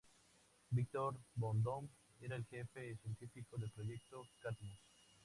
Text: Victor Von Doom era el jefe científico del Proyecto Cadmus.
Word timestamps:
Victor 0.71 1.13
Von 1.35 1.61
Doom 1.61 1.87
era 2.21 2.35
el 2.35 2.45
jefe 2.47 2.97
científico 3.03 3.55
del 3.59 3.69
Proyecto 3.69 4.23
Cadmus. 4.41 4.79